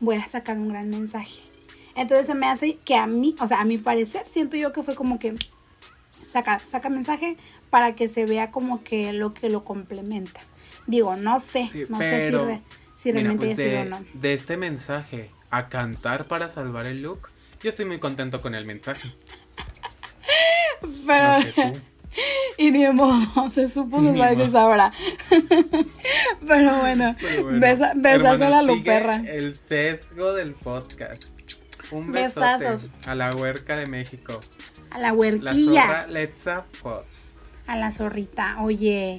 [0.00, 1.40] voy a sacar un gran mensaje.
[1.94, 4.82] Entonces se me hace que a mí, o sea, a mi parecer, siento yo que
[4.82, 5.34] fue como que
[6.26, 7.36] saca, saca mensaje,
[7.70, 10.40] para que se vea como que lo que lo complementa.
[10.86, 12.62] Digo, no sé, Sí, no sé si, re-
[12.94, 14.04] si Mira, realmente pues sido de, o no.
[14.14, 17.28] de este mensaje a cantar para salvar el look,
[17.60, 19.14] yo estoy muy contento con el mensaje.
[21.06, 21.80] Pero, No sé tú.
[22.58, 24.92] y ni modo, se supo sus veces ahora.
[26.46, 29.22] Pero bueno, Pero bueno, besa- besazo a la Luperra.
[29.26, 31.24] El sesgo del podcast.
[31.90, 32.88] Un Besazos.
[33.06, 34.40] a la huerca de México.
[34.92, 35.82] A la La huerquilla.
[35.82, 37.42] zorra Letza Fox.
[37.66, 38.56] A la zorrita.
[38.60, 39.18] Oye,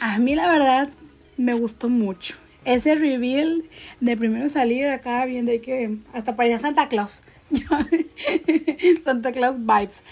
[0.00, 0.88] a mí la verdad
[1.36, 2.34] me gustó mucho.
[2.64, 3.64] Ese reveal
[4.00, 7.22] de primero salir acá viendo que hasta parecía Santa Claus.
[9.04, 10.02] Santa Claus vibes.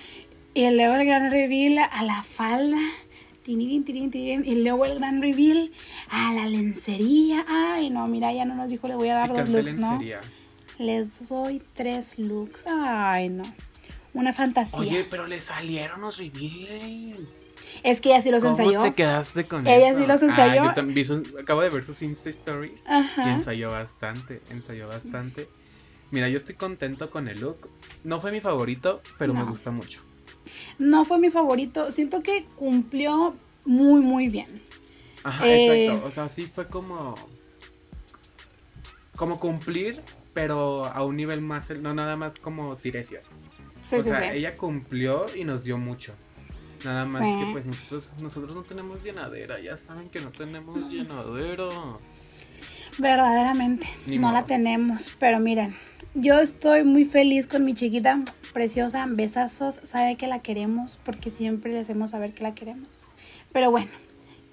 [0.54, 2.78] Y luego el gran reveal a la falda.
[3.46, 5.70] Y luego el gran reveal
[6.11, 7.44] a la lencería.
[7.48, 9.98] Ay, no, mira, ya no nos dijo, le voy a dar dos looks, ¿no?
[10.78, 12.66] Les doy tres looks.
[12.66, 13.44] Ay, no.
[14.14, 14.79] Una fantasía.
[14.79, 17.49] Oye, pero le salieron los reveals.
[17.83, 18.83] es que ella sí los ¿Cómo ensayó.
[18.83, 19.99] te quedaste con Ella eso?
[20.01, 20.62] sí los ensayó.
[20.62, 22.85] Ah, yo también vi sus- acabo de ver sus Insta Stories.
[22.87, 23.33] Y Ajá.
[23.33, 25.49] ensayó bastante, ensayó bastante.
[26.11, 27.68] Mira, yo estoy contento con el look.
[28.03, 30.01] No fue mi favorito, pero me gusta mucho.
[30.79, 31.90] No fue mi favorito.
[31.90, 34.47] Siento que cumplió muy, muy bien.
[35.23, 36.07] Ajá, Eh, exacto.
[36.07, 37.14] O sea, sí fue como.
[39.16, 40.01] Como cumplir,
[40.33, 41.71] pero a un nivel más.
[41.71, 43.40] No nada más como tiresias.
[43.83, 44.38] Sí, o sí, sea, sí.
[44.38, 46.14] ella cumplió y nos dio mucho.
[46.85, 47.38] Nada más Sí.
[47.45, 49.61] que pues nosotros, nosotros no tenemos llenadera.
[49.61, 51.69] Ya saben que no tenemos llenadera.
[52.99, 53.87] Verdaderamente.
[54.07, 55.12] Ni no la tenemos.
[55.19, 55.77] Pero miren,
[56.14, 58.21] yo estoy muy feliz con mi chiquita.
[58.53, 59.05] Preciosa.
[59.09, 59.81] Besazos.
[59.85, 63.14] Sabe que la queremos porque siempre le hacemos saber que la queremos.
[63.53, 63.91] Pero bueno,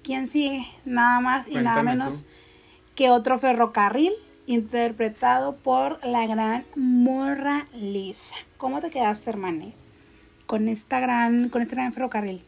[0.02, 0.66] ¿quién sigue?
[0.84, 2.28] Nada más y nada menos tú.
[2.94, 4.12] que otro ferrocarril
[4.46, 8.34] interpretado por la gran Morra Lisa.
[8.58, 9.74] ¿Cómo te quedaste, hermane?
[10.46, 12.42] Con esta gran, con este gran ferrocarril.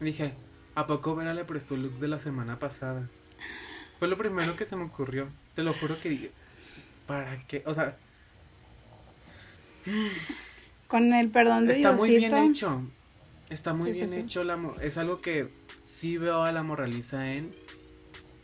[0.00, 0.32] Dije,
[0.74, 3.10] ¿a poco Vera le prestó el look de la semana pasada?
[3.98, 5.28] Fue lo primero que se me ocurrió.
[5.54, 6.32] Te lo juro que dije,
[7.06, 7.62] ¿para qué?
[7.66, 7.98] O sea,
[10.88, 12.82] Con el perdón de está muy bien hecho.
[13.50, 14.20] Está muy Sí, sí, bien sí.
[14.20, 14.44] hecho.
[14.44, 17.54] La, mo- es algo que sí veo a la moraliza en.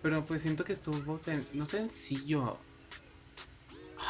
[0.03, 2.59] Pero pues siento que estuvo, sen- no sencillo.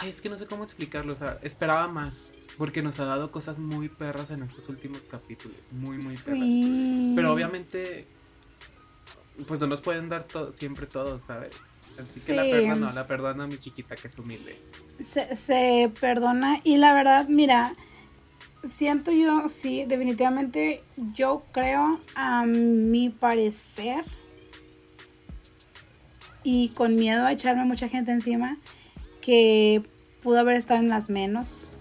[0.00, 1.12] Ay, es que no sé cómo explicarlo.
[1.12, 2.30] O sea, esperaba más.
[2.56, 5.70] Porque nos ha dado cosas muy perras en estos últimos capítulos.
[5.72, 6.48] Muy, muy perras.
[7.14, 8.06] Pero obviamente,
[9.46, 11.56] pues no nos pueden dar to- siempre todo, ¿sabes?
[11.98, 14.58] Así que la perdono, la perdono a mi chiquita que es humilde.
[15.04, 17.74] se, se perdona y la verdad, mira,
[18.64, 20.82] siento yo, sí, definitivamente
[21.14, 24.04] yo creo a mi parecer
[26.44, 28.58] y con miedo a echarme mucha gente encima
[29.20, 29.82] que
[30.22, 31.80] pudo haber estado en las menos.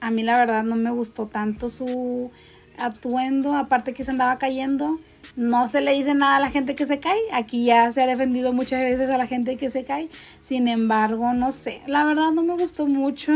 [0.00, 2.30] A mí la verdad no me gustó tanto su
[2.78, 4.98] atuendo, aparte que se andaba cayendo.
[5.36, 7.20] No se le dice nada a la gente que se cae.
[7.32, 10.08] Aquí ya se ha defendido muchas veces a la gente que se cae.
[10.42, 11.80] Sin embargo, no sé.
[11.86, 13.32] La verdad no me gustó mucho.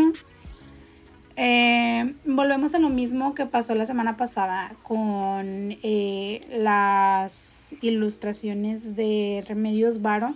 [1.37, 9.45] Eh, volvemos a lo mismo que pasó la semana pasada con eh, las ilustraciones de
[9.47, 10.35] Remedios Varo.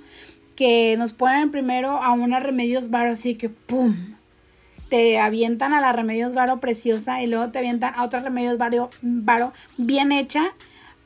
[0.56, 4.14] Que nos ponen primero a una Remedios Varo así que ¡pum!
[4.90, 8.90] Te avientan a la Remedios Varo preciosa y luego te avientan a otra Remedios Varo,
[9.00, 10.52] Varo bien hecha.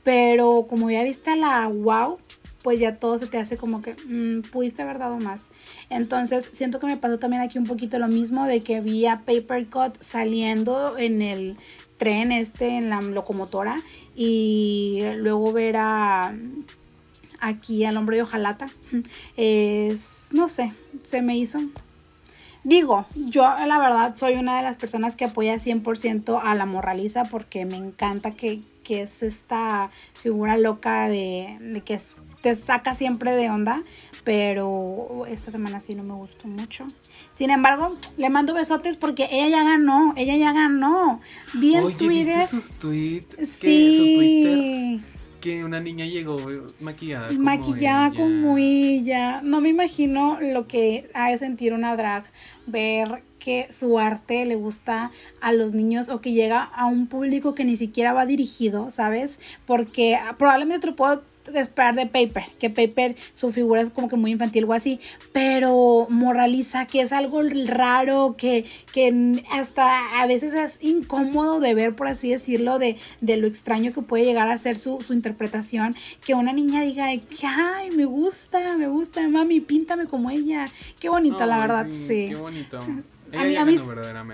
[0.02, 2.18] Pero como ya viste la wow,
[2.64, 5.50] pues ya todo se te hace como que mm, pudiste haber dado más.
[5.90, 9.18] Entonces siento que me pasó también aquí un poquito lo mismo de que vi a
[9.18, 11.59] Paper Cut saliendo en el
[11.98, 13.77] tren este, en la locomotora
[14.16, 16.35] y luego ver a
[17.38, 18.66] aquí al hombre de hojalata.
[19.37, 20.72] Es, no sé,
[21.03, 21.59] se me hizo.
[22.62, 27.24] Digo, yo la verdad soy una de las personas que apoya 100% a la moraliza
[27.24, 32.94] porque me encanta que, que es esta figura loca de, de que es- te saca
[32.94, 33.83] siempre de onda,
[34.22, 36.87] pero esta semana sí no me gustó mucho.
[37.33, 41.20] Sin embargo, le mando besotes porque ella ya ganó, ella ya ganó.
[41.54, 42.38] Vi en Oye, Twitter.
[42.40, 43.37] ¿viste sus tweets?
[43.38, 45.00] Su Sí.
[45.00, 46.37] Twitter, que una niña llegó
[46.80, 48.16] maquillada como maquillada ella.
[48.16, 49.40] como ella.
[49.42, 52.24] No me imagino lo que ha de sentir una drag
[52.66, 57.54] ver que su arte le gusta a los niños o que llega a un público
[57.54, 59.38] que ni siquiera va dirigido, ¿sabes?
[59.66, 61.22] Porque probablemente te lo puedo
[61.54, 65.00] esperar de Paper, que Paper su figura es como que muy infantil o así,
[65.33, 71.94] pero moraliza que es algo raro, que, que hasta a veces es incómodo de ver,
[71.94, 75.94] por así decirlo, de, de lo extraño que puede llegar a ser su, su interpretación,
[76.24, 80.68] que una niña diga, de que, ay, me gusta, me gusta, mami, píntame como ella,
[81.00, 82.28] qué bonita la verdad, sí.
[82.30, 82.80] Qué bonito.
[83.37, 83.79] a mí, a mí,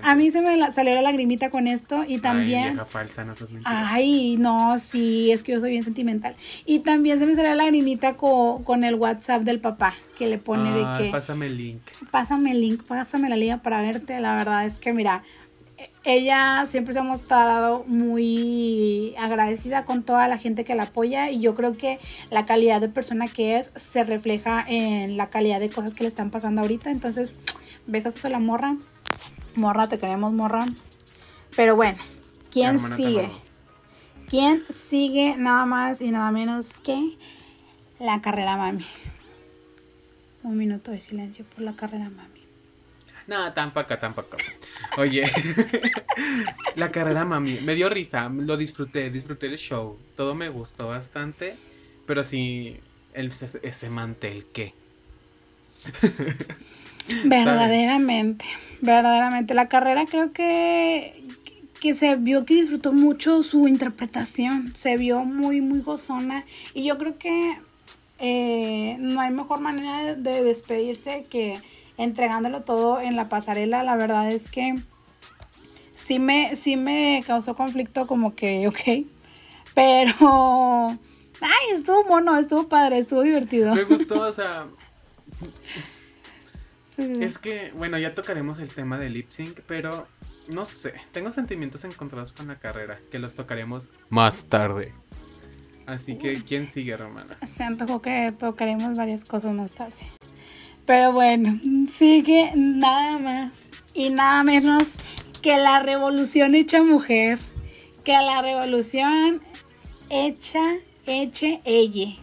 [0.03, 2.63] a mí se me salió la lagrimita con esto y también...
[2.63, 6.37] Ay, vieja falsa, no sos Ay, no, sí, es que yo soy bien sentimental.
[6.65, 10.73] Y también se me salió la lagrimita con, el WhatsApp del papá, que le pone
[10.73, 11.11] de que...
[11.11, 11.83] Pásame el link.
[12.11, 14.21] Pásame el link, pásame la liga para verte.
[14.21, 15.23] La verdad es que, mira,
[16.05, 21.41] ella siempre se ha mostrado muy agradecida con toda la gente que la apoya y
[21.41, 21.99] yo creo que
[22.31, 26.09] la calidad de persona que es se refleja en la calidad de cosas que le
[26.09, 26.91] están pasando ahorita.
[26.91, 27.33] Entonces,
[27.87, 28.77] besazos a la morra.
[29.57, 30.67] Morra, te queremos, morra.
[31.57, 31.99] Pero bueno,
[32.51, 33.31] ¿quién sigue?
[34.29, 37.17] ¿Quién sigue nada más y nada menos que
[37.99, 38.87] la carrera mami?
[40.43, 42.41] Un minuto de silencio por la carrera mami.
[43.27, 44.37] No, tampoco, tampoco.
[44.97, 45.25] Oye,
[46.77, 51.57] la carrera mami, me dio risa, lo disfruté, disfruté el show, todo me gustó bastante,
[52.07, 52.81] pero sí,
[53.15, 54.75] el, ese mantel, ¿qué?
[57.25, 58.45] verdaderamente,
[58.81, 59.55] verdaderamente.
[59.55, 61.23] La carrera creo que,
[61.81, 66.99] que se vio que disfrutó mucho su interpretación, se vio muy, muy gozona y yo
[66.99, 67.59] creo que
[68.19, 71.55] eh, no hay mejor manera de despedirse que
[71.97, 74.75] entregándolo todo en la pasarela, la verdad es que
[75.95, 79.07] sí me, sí me causó conflicto como que, ok,
[79.75, 80.89] pero,
[81.41, 83.75] ay, estuvo mono, estuvo padre, estuvo divertido.
[83.75, 84.67] Me gustó, o sea,
[87.01, 90.07] es que, bueno, ya tocaremos el tema del lip sync, pero
[90.53, 94.93] no sé, tengo sentimientos encontrados con la carrera, que los tocaremos más tarde.
[95.87, 97.37] Así que, ¿quién sigue, Romana?
[97.47, 99.97] Se antojó que tocaremos varias cosas más tarde.
[100.87, 104.85] Pero bueno, sigue nada más y nada menos
[105.43, 107.39] que la revolución hecha mujer.
[108.05, 109.43] Que la revolución
[110.09, 112.17] hecha, eche ella.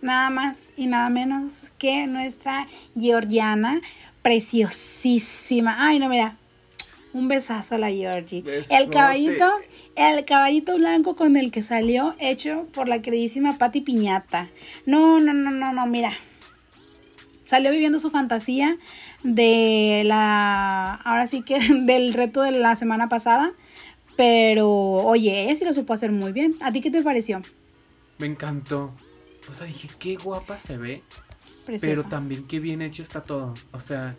[0.00, 3.80] Nada más y nada menos que nuestra Georgiana,
[4.22, 5.76] preciosísima.
[5.78, 6.36] Ay, no, mira.
[7.14, 8.44] Un besazo a la Georgie.
[8.70, 9.50] El caballito,
[9.96, 14.50] el caballito blanco con el que salió, hecho por la queridísima Patti Piñata.
[14.84, 16.12] No, no, no, no, no, mira
[17.48, 18.76] salió viviendo su fantasía
[19.22, 23.52] de la, ahora sí que del reto de la semana pasada,
[24.16, 26.54] pero oye, ella sí lo supo hacer muy bien.
[26.60, 27.40] ¿A ti qué te pareció?
[28.18, 28.94] Me encantó.
[29.50, 31.02] O sea, dije, qué guapa se ve.
[31.80, 33.54] Pero también qué bien hecho está todo.
[33.72, 34.16] O sea,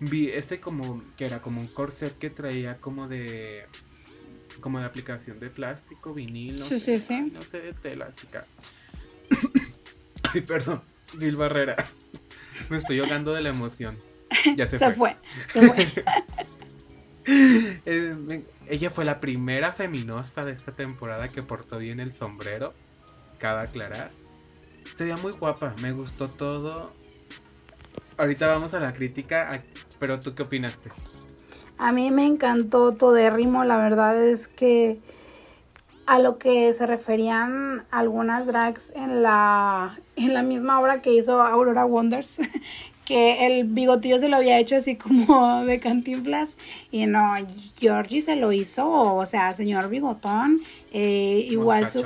[0.00, 3.66] vi este como, que era como un corset que traía como de,
[4.60, 6.58] como de aplicación de plástico, vinilo.
[6.58, 7.30] Sí, sí, sí.
[7.32, 8.46] no sé de tela, chica.
[10.34, 10.82] Ay, perdón,
[11.18, 11.76] Gil Barrera.
[12.70, 13.98] Me estoy ahogando de la emoción.
[14.56, 15.16] Ya se, fue.
[15.48, 15.88] Se fue.
[17.28, 22.72] Eh, ella fue la primera feminosa de esta temporada que portó bien el sombrero.
[23.38, 24.12] Cabe aclarar.
[24.94, 26.92] Se veía muy guapa, me gustó todo.
[28.16, 29.62] Ahorita vamos a la crítica,
[29.98, 30.90] pero ¿tú qué opinaste?
[31.78, 34.98] A mí me encantó Todérrimo, la verdad es que
[36.06, 41.42] a lo que se referían algunas drags en la, en la misma obra que hizo
[41.42, 42.38] Aurora Wonders,
[43.04, 46.56] que el bigotillo se lo había hecho así como de cantinflas
[46.90, 47.34] y no,
[47.78, 50.58] Georgie se lo hizo, o sea, señor bigotón,
[50.92, 52.04] eh, igual su,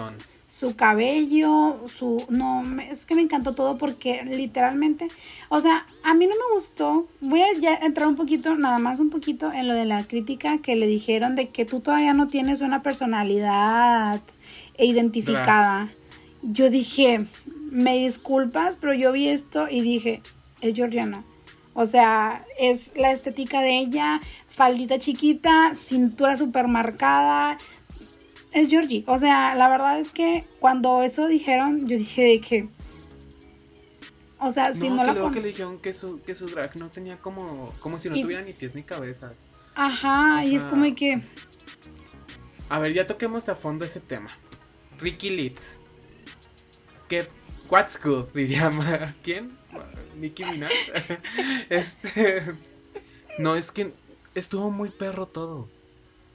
[0.50, 2.26] su cabello, su...
[2.28, 5.06] No, es que me encantó todo porque literalmente,
[5.48, 7.06] o sea, a mí no me gustó.
[7.20, 10.58] Voy a ya entrar un poquito, nada más un poquito en lo de la crítica
[10.58, 14.20] que le dijeron de que tú todavía no tienes una personalidad
[14.76, 15.92] identificada.
[16.42, 17.24] Yo dije,
[17.70, 20.20] me disculpas, pero yo vi esto y dije,
[20.62, 21.22] es Georgiana.
[21.74, 27.56] O sea, es la estética de ella, faldita chiquita, cintura super marcada,
[28.52, 29.04] es Georgie.
[29.06, 32.68] O sea, la verdad es que cuando eso dijeron, yo dije de que.
[34.38, 36.76] O sea, si no, que la luego que le dijeron que su, que su drag
[36.76, 37.72] no tenía como.
[37.80, 39.48] Como si no tuviera ni pies ni cabezas.
[39.74, 41.22] Ajá, y es como que.
[42.68, 44.30] A ver, ya toquemos a fondo ese tema.
[44.98, 45.78] Ricky Lips.
[47.08, 47.28] Que.
[47.68, 49.14] What's good, diría.
[49.22, 49.58] ¿Quién?
[50.16, 50.70] Nicki Minaj.
[51.68, 52.42] este.
[53.38, 53.94] No, es que
[54.34, 55.68] estuvo muy perro todo.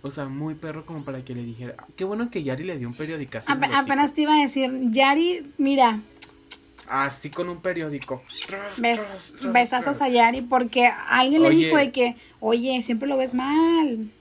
[0.06, 1.76] O sea, muy perro como para que le dijera.
[1.96, 3.40] Qué bueno que Yari le dio un periódico.
[3.48, 6.00] apenas te iba a decir, Yari, mira.
[6.88, 8.22] Así con un periódico.
[9.52, 14.12] besazos a Yari porque alguien le dijo de que, oye, siempre lo ves mal.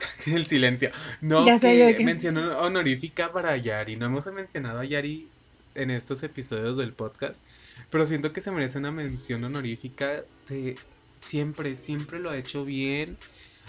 [0.26, 0.90] El silencio.
[1.20, 3.94] No, ya que, que mencionó honorífica para Yari.
[3.94, 5.28] No hemos mencionado a Yari
[5.76, 7.46] en estos episodios del podcast,
[7.90, 10.74] pero siento que se merece una mención honorífica de
[11.16, 13.16] siempre, siempre lo ha hecho bien.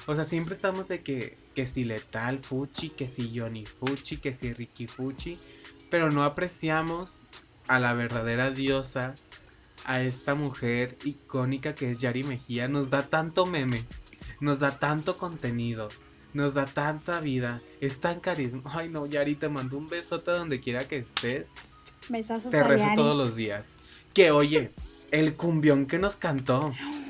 [0.08, 4.34] O sea, siempre estamos de que, que si Letal Fuchi, que si Johnny Fuchi, que
[4.34, 5.38] si Ricky Fuchi,
[5.90, 7.24] pero no apreciamos
[7.68, 9.14] a la verdadera diosa
[9.86, 12.68] a esta mujer icónica que es Yari Mejía.
[12.68, 13.86] Nos da tanto meme,
[14.40, 15.90] nos da tanto contenido,
[16.34, 18.62] nos da tanta vida, es tan carisma.
[18.66, 21.52] Ay no, Yari, te mando un besote donde quiera que estés.
[22.10, 22.96] Besazos Te a rezo Yari.
[22.96, 23.78] todos los días.
[24.14, 24.72] Que oye,
[25.12, 26.74] el cumbión que nos cantó.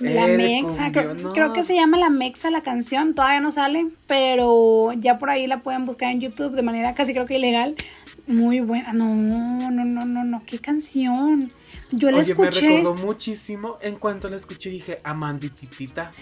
[0.00, 1.32] La Mexa, creo, cumbión, no.
[1.32, 5.46] creo que se llama La Mexa la canción, todavía no sale, pero ya por ahí
[5.46, 7.76] la pueden buscar en YouTube de manera casi creo que ilegal.
[8.26, 11.52] Muy buena, no, no, no, no, no, qué canción.
[11.92, 13.78] Yo la Oye, me escuché, recordó muchísimo.
[13.82, 16.12] En cuanto la escuché dije, Amandititita.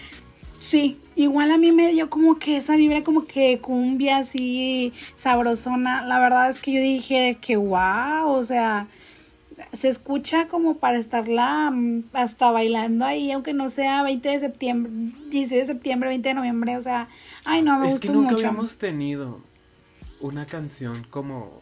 [0.59, 6.03] sí, igual a mí me dio como que esa vibra como que cumbia así sabrosona.
[6.05, 8.87] La verdad es que yo dije que wow, o sea,
[9.73, 14.91] se escucha como para estarla mm, hasta bailando ahí, aunque no sea 20 de septiembre,
[15.29, 17.09] 16 de septiembre, 20 de noviembre, o sea,
[17.43, 18.47] ay no, me es gustó que nunca mucho.
[18.47, 19.41] habíamos tenido
[20.21, 21.61] una canción como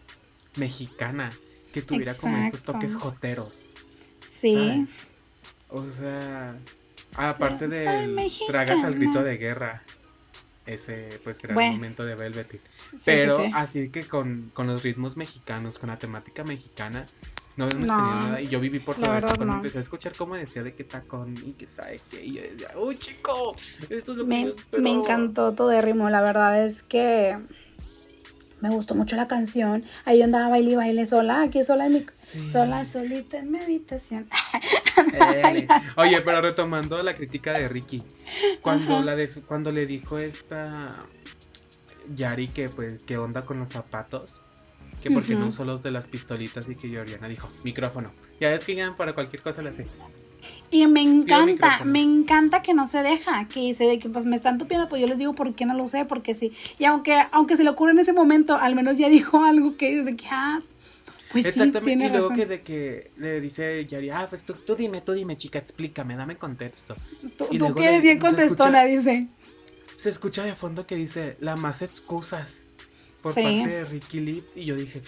[0.57, 1.31] mexicana
[1.73, 3.71] que tuviera como estos toques joteros.
[4.29, 4.89] Sí, ¿sabes?
[5.69, 6.57] O sea,
[7.15, 9.83] aparte de tragas al grito de guerra.
[10.65, 11.73] Ese pues gran Bueno.
[11.73, 12.51] momento de Velvet.
[12.51, 12.59] sí,
[13.03, 13.51] Pero sí, sí.
[13.55, 17.05] así que con, con los ritmos mexicanos, con la temática mexicana,
[17.65, 18.41] no hemos No, tenido nada.
[18.41, 19.27] Y yo viví por todo eso.
[19.27, 19.55] Cuando no.
[19.55, 22.69] empecé a escuchar cómo decía de que tacón y que sabe que, y yo decía,
[22.77, 23.55] uy chico,
[23.89, 24.83] esto es lo que Me, yo espero".
[24.83, 27.37] me encantó todo de ritmo, la verdad es que
[28.61, 29.83] me gustó mucho la canción.
[30.05, 32.47] Ahí yo andaba baile y baile sola, aquí sola en mi Sí.
[32.51, 34.29] sola solita en mi habitación.
[35.97, 38.03] Oye, pero retomando la crítica de Ricky,
[38.61, 39.05] cuando Ajá.
[39.05, 40.95] la de, cuando le dijo esta
[42.15, 44.43] Yari que pues qué onda con los zapatos,
[45.01, 48.11] que porque no usó los de las pistolitas y que Georgiana dijo, micrófono.
[48.39, 49.87] Ya es que ya para cualquier cosa le hace.
[50.71, 54.35] Y me encanta, me encanta que no se deja, que dice de que pues me
[54.35, 56.51] están tupiendo, pues yo les digo por qué no lo sé, porque sí.
[56.79, 59.95] Y aunque aunque se le ocurre en ese momento, al menos ya dijo algo que
[59.99, 60.61] dice que ah,
[61.31, 61.81] pues sí, Exactamente.
[61.81, 62.37] tiene y luego razón.
[62.37, 66.15] que de que le dice Yari, ah, pues tú, tú dime, tú dime, chica, explícame,
[66.15, 66.95] dame contexto.
[67.37, 69.27] Tú, y tú luego que le- bien se escucha- contestona, dice.
[69.95, 72.65] Se escucha de fondo que dice, la más excusas
[73.21, 73.41] por Sí.
[73.41, 74.57] parte de Ricky Lips.
[74.57, 75.01] Y yo dije,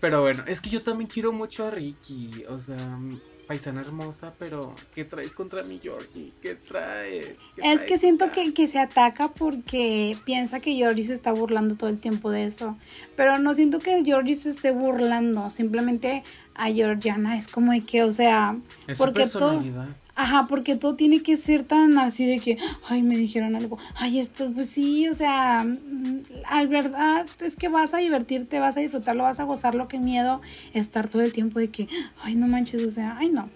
[0.00, 2.44] pero bueno, es que yo también quiero mucho a Ricky.
[2.48, 2.98] O sea,
[3.46, 6.32] paisana hermosa, pero ¿qué traes contra mi Georgie?
[6.42, 7.28] ¿Qué traes?
[7.56, 11.32] ¿Qué Es traes, que siento que, que se ataca porque piensa que Georgie se está
[11.32, 12.76] burlando todo el tiempo de eso.
[13.16, 15.48] Pero no siento que Georgie se esté burlando.
[15.48, 16.22] Simplemente
[16.54, 19.96] a Georgiana es como de que, o sea, Es su porque todo, personalidad.
[20.18, 24.18] Ajá, porque todo tiene que ser tan así de que, ay, me dijeron algo, ay,
[24.18, 28.80] esto, pues sí, o sea, mm, al verdad es que vas a divertirte, vas a
[28.80, 30.40] disfrutarlo, vas a gozarlo, qué miedo
[30.74, 31.88] estar todo el tiempo de que,
[32.22, 33.48] ay, no manches, o sea, ay, no.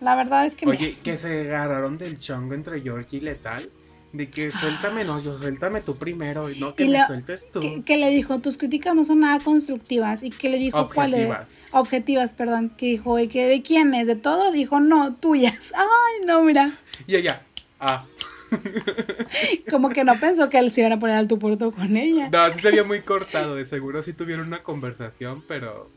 [0.00, 3.70] La verdad es que me- Oye, que se agarraron del chongo entre Georgie y Letal.
[4.10, 7.50] De que suéltame, no, yo suéltame tú primero, y no que Y me la- sueltes
[7.50, 7.60] tú.
[7.60, 10.22] que, que le dijo, tus críticas no son nada constructivas.
[10.22, 11.20] Y que le dijo, ¿cuál es?
[11.26, 11.68] Objetivas.
[11.72, 12.70] Objetivas, perdón.
[12.70, 14.06] Que dijo, ¿de, que, ¿de quiénes?
[14.06, 14.54] ¿De todos?
[14.54, 15.72] Dijo, no, tuyas.
[15.76, 16.78] Ay, no, mira.
[17.06, 17.42] Y ella,
[17.80, 18.06] ah.
[19.70, 21.96] Como que no pensó que él se iban a poner al tu por tú con
[21.96, 22.30] ella.
[22.30, 25.90] No, sí se veía muy cortado, de seguro sí tuvieron una conversación, pero,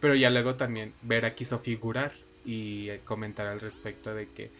[0.00, 2.12] pero ya luego también Vera quiso figurar
[2.44, 4.50] y comentar al respecto de que,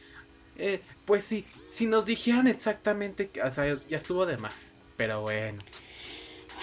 [0.56, 5.58] eh, pues sí, si nos dijeran exactamente, o sea, ya estuvo de más, pero bueno.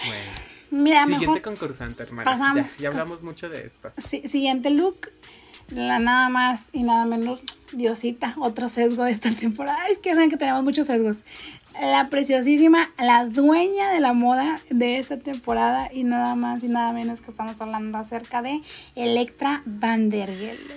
[0.06, 0.30] Bueno.
[0.70, 2.32] Mira, Siguiente concursante, hermana.
[2.32, 3.92] Ya, pasamos ya con- hablamos mucho de esto.
[4.08, 5.10] si- siguiente look.
[5.68, 7.40] La nada más y nada menos,
[7.72, 9.86] Diosita, otro sesgo de esta temporada.
[9.88, 11.18] Es que saben que tenemos muchos sesgos.
[11.80, 16.92] La preciosísima, la dueña de la moda de esta temporada y nada más y nada
[16.92, 18.60] menos que estamos hablando acerca de
[18.96, 20.74] Electra Van der Gelde.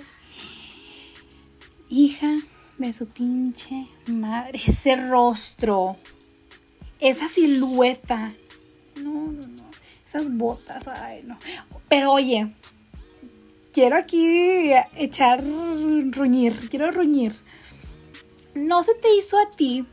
[1.88, 2.36] Hija
[2.78, 5.96] de su pinche madre, ese rostro,
[7.00, 8.34] esa silueta.
[9.02, 9.66] No, no, no.
[10.04, 11.36] Esas botas, ay, no.
[11.88, 12.52] Pero oye,
[13.72, 17.34] quiero aquí echar ruñir, quiero ruñir.
[18.54, 19.84] No se te hizo a ti.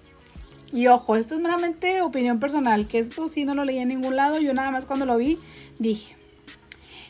[0.72, 4.16] Y ojo, esto es meramente opinión personal, que esto sí no lo leí en ningún
[4.16, 4.40] lado.
[4.40, 5.38] Yo nada más cuando lo vi
[5.80, 6.16] dije,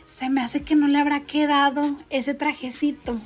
[0.06, 3.18] se me hace que no le habrá quedado ese trajecito.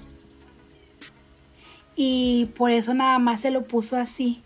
[2.00, 4.44] Y por eso nada más se lo puso así,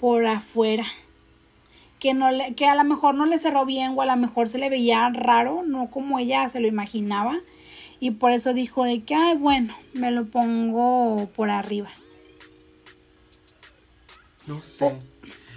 [0.00, 0.84] por afuera.
[2.00, 4.48] Que, no le, que a lo mejor no le cerró bien o a lo mejor
[4.48, 7.38] se le veía raro, no como ella se lo imaginaba.
[8.00, 11.90] Y por eso dijo de que, ay, bueno, me lo pongo por arriba.
[14.48, 14.98] No sé.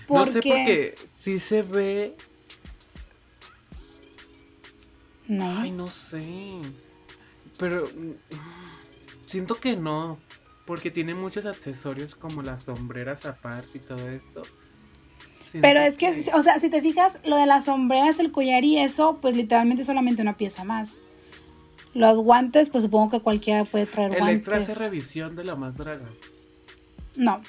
[0.09, 0.39] No sé Porque...
[0.41, 2.15] porque sí se ve.
[5.27, 5.59] No.
[5.59, 6.23] Ay, no sé.
[7.57, 8.11] Pero mm,
[9.25, 10.19] siento que no.
[10.71, 14.41] Porque tiene muchos accesorios como las sombreras aparte y todo esto.
[15.37, 18.63] Siento Pero es que, o sea, si te fijas, lo de las sombreras, el collar
[18.63, 20.95] y eso, pues literalmente solamente una pieza más.
[21.93, 24.69] Los guantes, pues supongo que cualquiera puede traer Electra guantes.
[24.69, 26.07] hace revisión de la más draga.
[27.17, 27.41] No.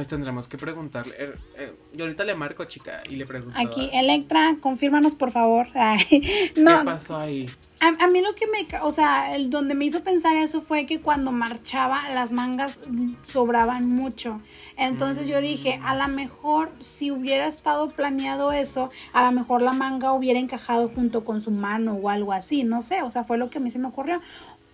[0.00, 1.14] Pues tendremos que preguntarle.
[1.18, 3.54] Eh, eh, yo ahorita le marco, chica, y le pregunto.
[3.60, 5.66] Aquí, Electra, confírmanos por favor.
[5.74, 7.50] Ay, no, ¿Qué pasó ahí?
[7.80, 10.86] A, a mí lo que me, o sea, el donde me hizo pensar eso fue
[10.86, 12.80] que cuando marchaba las mangas
[13.22, 14.40] sobraban mucho.
[14.78, 19.74] Entonces yo dije, a lo mejor si hubiera estado planeado eso, a lo mejor la
[19.74, 23.36] manga hubiera encajado junto con su mano o algo así, no sé, o sea, fue
[23.36, 24.22] lo que a mí se me ocurrió.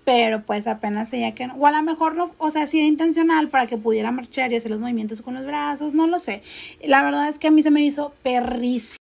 [0.07, 3.49] Pero pues apenas ella que o a lo mejor no, o sea, sí era intencional
[3.49, 6.43] para que pudiera marchar y hacer los movimientos con los brazos, no lo sé.
[6.81, 9.06] La verdad es que a mí se me hizo perrísimo.